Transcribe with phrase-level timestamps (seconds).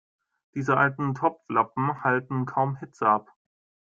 [0.55, 3.31] Diese alten Topflappen halten kaum Hitze ab.